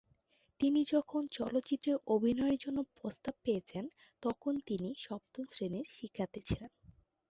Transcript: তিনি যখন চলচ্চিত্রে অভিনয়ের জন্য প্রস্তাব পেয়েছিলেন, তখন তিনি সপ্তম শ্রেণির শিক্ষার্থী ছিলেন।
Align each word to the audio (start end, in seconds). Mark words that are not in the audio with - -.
তিনি 0.59 0.81
যখন 0.93 1.21
চলচ্চিত্রে 1.31 1.91
অভিনয়ের 2.07 2.59
জন্য 2.59 2.79
প্রস্তাব 2.95 3.33
পেয়েছিলেন, 3.43 3.85
তখন 4.23 4.53
তিনি 4.67 4.89
সপ্তম 4.99 5.45
শ্রেণির 5.51 5.87
শিক্ষার্থী 5.89 6.41
ছিলেন। 6.45 6.69